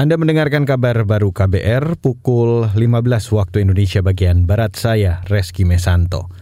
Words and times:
Anda 0.00 0.16
mendengarkan 0.16 0.64
kabar 0.64 0.96
baru 1.04 1.28
KBR 1.28 2.00
pukul 2.00 2.72
15 2.72 3.36
waktu 3.36 3.68
Indonesia 3.68 4.00
bagian 4.00 4.48
Barat 4.48 4.72
saya, 4.72 5.20
Reski 5.28 5.68
Mesanto. 5.68 6.32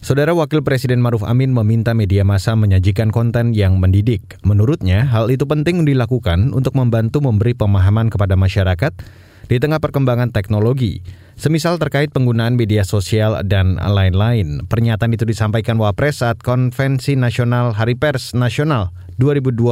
Saudara 0.00 0.32
Wakil 0.32 0.64
Presiden 0.64 1.04
Maruf 1.04 1.20
Amin 1.20 1.52
meminta 1.52 1.92
media 1.92 2.24
massa 2.24 2.56
menyajikan 2.56 3.12
konten 3.12 3.52
yang 3.52 3.76
mendidik. 3.76 4.40
Menurutnya, 4.48 5.04
hal 5.04 5.28
itu 5.28 5.44
penting 5.44 5.84
dilakukan 5.84 6.56
untuk 6.56 6.72
membantu 6.72 7.20
memberi 7.20 7.52
pemahaman 7.52 8.08
kepada 8.08 8.32
masyarakat 8.32 8.96
di 9.44 9.60
tengah 9.60 9.76
perkembangan 9.76 10.32
teknologi, 10.32 11.04
semisal 11.36 11.76
terkait 11.76 12.16
penggunaan 12.16 12.56
media 12.56 12.80
sosial 12.80 13.44
dan 13.44 13.76
lain-lain. 13.76 14.64
Pernyataan 14.72 15.12
itu 15.12 15.28
disampaikan 15.28 15.76
Wapres 15.76 16.24
saat 16.24 16.40
Konvensi 16.40 17.12
Nasional 17.20 17.76
Hari 17.76 17.92
Pers 17.92 18.32
Nasional 18.32 18.88
2022 19.20 19.68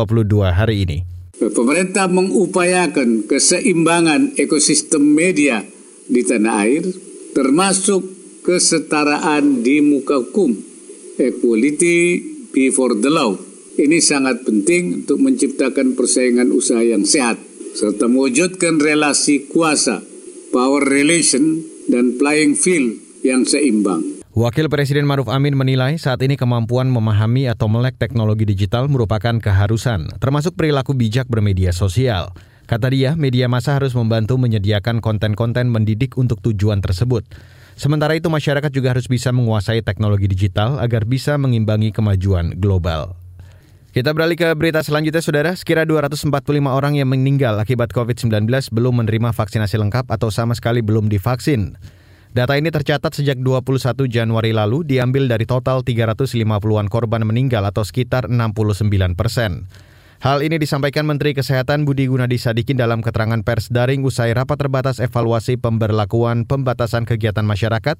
hari 0.53 0.85
ini. 0.85 1.20
Pemerintah 1.41 2.05
mengupayakan 2.13 3.25
keseimbangan 3.25 4.37
ekosistem 4.37 5.01
media 5.01 5.65
di 6.05 6.21
tanah 6.21 6.69
air, 6.69 6.85
termasuk 7.33 8.05
kesetaraan 8.45 9.65
di 9.65 9.81
muka 9.81 10.21
hukum, 10.21 10.53
equality 11.17 12.21
before 12.53 12.93
the 12.93 13.09
law. 13.09 13.33
Ini 13.81 14.05
sangat 14.05 14.45
penting 14.45 15.01
untuk 15.01 15.17
menciptakan 15.17 15.97
persaingan 15.97 16.53
usaha 16.53 16.85
yang 16.85 17.09
sehat, 17.09 17.41
serta 17.73 18.05
mewujudkan 18.05 18.77
relasi 18.77 19.49
kuasa, 19.49 20.05
power 20.53 20.85
relation, 20.85 21.65
dan 21.89 22.21
playing 22.21 22.53
field 22.53 23.01
yang 23.25 23.49
seimbang. 23.49 24.20
Wakil 24.31 24.71
Presiden 24.71 25.11
Maruf 25.11 25.27
Amin 25.27 25.59
menilai 25.59 25.99
saat 25.99 26.23
ini 26.23 26.39
kemampuan 26.39 26.87
memahami 26.87 27.51
atau 27.51 27.67
melek 27.67 27.99
teknologi 27.99 28.47
digital 28.47 28.87
merupakan 28.87 29.43
keharusan, 29.43 30.07
termasuk 30.23 30.55
perilaku 30.55 30.95
bijak 30.95 31.27
bermedia 31.27 31.75
sosial. 31.75 32.31
Kata 32.71 32.95
dia, 32.95 33.19
media 33.19 33.51
massa 33.51 33.75
harus 33.75 33.91
membantu 33.91 34.39
menyediakan 34.39 35.03
konten-konten 35.03 35.67
mendidik 35.67 36.15
untuk 36.15 36.39
tujuan 36.47 36.79
tersebut. 36.79 37.27
Sementara 37.75 38.15
itu 38.15 38.31
masyarakat 38.31 38.71
juga 38.71 38.95
harus 38.95 39.11
bisa 39.11 39.35
menguasai 39.35 39.83
teknologi 39.83 40.31
digital 40.31 40.79
agar 40.79 41.11
bisa 41.11 41.35
mengimbangi 41.35 41.91
kemajuan 41.91 42.55
global. 42.55 43.19
Kita 43.91 44.15
beralih 44.15 44.39
ke 44.39 44.55
berita 44.55 44.79
selanjutnya, 44.87 45.27
Saudara. 45.27 45.59
Sekira 45.59 45.83
245 45.83 46.31
orang 46.71 46.95
yang 46.95 47.11
meninggal 47.11 47.59
akibat 47.59 47.91
COVID-19 47.91 48.47
belum 48.71 49.03
menerima 49.03 49.35
vaksinasi 49.35 49.75
lengkap 49.75 50.07
atau 50.07 50.31
sama 50.31 50.55
sekali 50.55 50.87
belum 50.87 51.11
divaksin. 51.11 51.75
Data 52.31 52.55
ini 52.55 52.71
tercatat 52.71 53.11
sejak 53.11 53.43
21 53.43 54.07
Januari 54.07 54.55
lalu 54.55 54.87
diambil 54.87 55.27
dari 55.27 55.51
total 55.51 55.83
350-an 55.83 56.87
korban 56.87 57.27
meninggal 57.27 57.67
atau 57.67 57.83
sekitar 57.83 58.31
69 58.31 58.87
persen. 59.19 59.67
Hal 60.23 60.39
ini 60.47 60.63
disampaikan 60.63 61.11
Menteri 61.11 61.35
Kesehatan 61.35 61.83
Budi 61.83 62.07
Gunadi 62.07 62.39
Sadikin 62.39 62.79
dalam 62.79 63.03
keterangan 63.03 63.43
pers 63.43 63.67
daring 63.67 64.07
usai 64.07 64.31
rapat 64.31 64.63
terbatas 64.63 65.03
evaluasi 65.03 65.59
pemberlakuan 65.59 66.47
pembatasan 66.47 67.03
kegiatan 67.03 67.43
masyarakat 67.43 67.99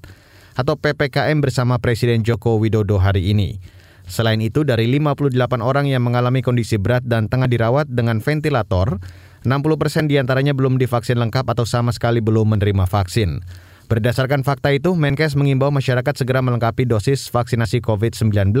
atau 0.55 0.73
PPKM 0.79 1.43
bersama 1.43 1.75
Presiden 1.83 2.23
Joko 2.23 2.55
Widodo 2.55 3.03
hari 3.03 3.35
ini. 3.35 3.59
Selain 4.07 4.39
itu, 4.39 4.63
dari 4.63 4.87
58 4.87 5.59
orang 5.59 5.91
yang 5.91 6.07
mengalami 6.07 6.39
kondisi 6.39 6.79
berat 6.79 7.03
dan 7.03 7.27
tengah 7.27 7.51
dirawat 7.51 7.91
dengan 7.91 8.23
ventilator, 8.23 8.95
60 9.43 9.75
persen 9.75 10.07
di 10.07 10.15
antaranya 10.15 10.55
belum 10.55 10.79
divaksin 10.79 11.19
lengkap 11.19 11.51
atau 11.51 11.67
sama 11.67 11.91
sekali 11.91 12.23
belum 12.23 12.55
menerima 12.55 12.87
vaksin. 12.87 13.43
Berdasarkan 13.91 14.47
fakta 14.47 14.71
itu, 14.71 14.95
Menkes 14.95 15.35
mengimbau 15.35 15.67
masyarakat 15.67 16.15
segera 16.15 16.39
melengkapi 16.39 16.87
dosis 16.87 17.27
vaksinasi 17.27 17.83
COVID-19. 17.83 18.55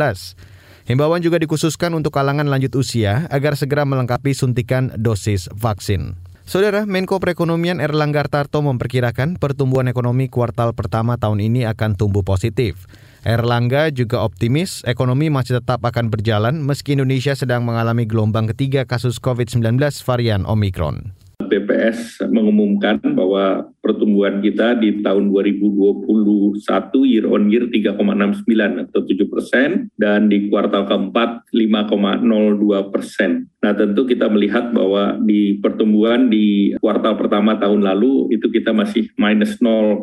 Himbauan 0.91 1.23
juga 1.23 1.39
dikhususkan 1.39 1.95
untuk 1.95 2.11
kalangan 2.19 2.51
lanjut 2.51 2.75
usia 2.75 3.31
agar 3.31 3.55
segera 3.55 3.87
melengkapi 3.87 4.35
suntikan 4.35 4.91
dosis 4.99 5.47
vaksin. 5.55 6.19
Saudara 6.43 6.83
Menko 6.83 7.15
Perekonomian 7.23 7.79
Erlangga 7.79 8.27
Tarto 8.27 8.59
memperkirakan 8.59 9.39
pertumbuhan 9.39 9.87
ekonomi 9.87 10.27
kuartal 10.27 10.75
pertama 10.75 11.15
tahun 11.15 11.39
ini 11.47 11.63
akan 11.63 11.95
tumbuh 11.95 12.27
positif. 12.27 12.83
Erlangga 13.23 13.87
juga 13.87 14.27
optimis 14.27 14.83
ekonomi 14.83 15.31
masih 15.31 15.63
tetap 15.63 15.79
akan 15.79 16.11
berjalan 16.11 16.59
meski 16.59 16.99
Indonesia 16.99 17.39
sedang 17.39 17.63
mengalami 17.63 18.03
gelombang 18.03 18.51
ketiga 18.51 18.83
kasus 18.83 19.15
COVID-19 19.23 19.79
varian 20.03 20.43
Omicron. 20.43 21.15
BPS 21.51 22.23
mengumumkan 22.31 23.03
bahwa 23.03 23.67
pertumbuhan 23.83 24.39
kita 24.39 24.79
di 24.79 25.03
tahun 25.03 25.27
2021 25.27 26.55
year 27.03 27.27
on 27.27 27.51
year 27.51 27.67
3,69 27.67 28.87
atau 28.87 29.01
7 29.03 29.27
persen 29.27 29.69
dan 29.99 30.31
di 30.31 30.47
kuartal 30.47 30.87
keempat 30.87 31.51
5,02 31.51 32.93
persen. 32.93 33.51
Nah 33.59 33.73
tentu 33.75 34.07
kita 34.07 34.31
melihat 34.31 34.71
bahwa 34.71 35.19
di 35.19 35.59
pertumbuhan 35.59 36.31
di 36.31 36.73
kuartal 36.79 37.19
pertama 37.19 37.59
tahun 37.59 37.83
lalu 37.83 38.31
itu 38.31 38.47
kita 38.47 38.71
masih 38.71 39.11
minus 39.19 39.59
0,7 39.59 40.01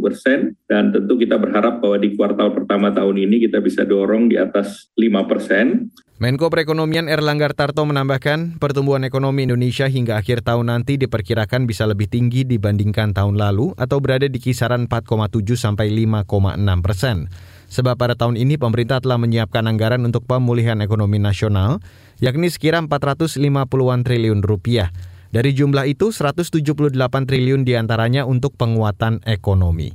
persen 0.00 0.56
dan 0.66 0.90
tentu 0.90 1.20
kita 1.20 1.36
berharap 1.36 1.84
bahwa 1.84 2.00
di 2.00 2.16
kuartal 2.16 2.56
pertama 2.56 2.90
tahun 2.90 3.26
ini 3.28 3.46
kita 3.46 3.60
bisa 3.60 3.84
dorong 3.84 4.32
di 4.32 4.40
atas 4.40 4.90
5 4.96 5.30
persen. 5.30 5.92
Menko 6.16 6.48
Perekonomian 6.48 7.12
Erlangga 7.12 7.52
Tarto 7.52 7.84
menambahkan, 7.84 8.56
pertumbuhan 8.56 9.04
ekonomi 9.04 9.44
Indonesia 9.44 9.84
hingga 9.84 10.16
akhir 10.16 10.48
tahun 10.48 10.72
nanti 10.72 10.96
diperkirakan 10.96 11.68
bisa 11.68 11.84
lebih 11.84 12.08
tinggi 12.08 12.40
dibandingkan 12.48 13.12
tahun 13.12 13.36
lalu 13.36 13.76
atau 13.76 14.00
berada 14.00 14.24
di 14.24 14.40
kisaran 14.40 14.88
4,7 14.88 15.44
sampai 15.60 15.92
5,6 15.92 16.56
persen. 16.80 17.28
Sebab 17.68 18.00
pada 18.00 18.16
tahun 18.16 18.40
ini 18.40 18.56
pemerintah 18.56 19.04
telah 19.04 19.20
menyiapkan 19.20 19.68
anggaran 19.68 20.08
untuk 20.08 20.24
pemulihan 20.24 20.80
ekonomi 20.80 21.20
nasional, 21.20 21.84
yakni 22.16 22.48
sekira 22.48 22.80
450-an 22.80 24.00
triliun 24.00 24.40
rupiah. 24.40 24.88
Dari 25.28 25.52
jumlah 25.52 25.84
itu, 25.84 26.16
178 26.16 26.96
triliun 27.28 27.60
di 27.60 27.76
antaranya 27.76 28.24
untuk 28.24 28.56
penguatan 28.56 29.20
ekonomi. 29.28 29.92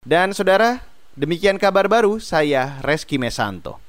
Dan 0.00 0.32
saudara, 0.32 0.80
demikian 1.12 1.60
kabar 1.60 1.92
baru 1.92 2.16
saya 2.24 2.80
Reski 2.80 3.20
Mesanto. 3.20 3.81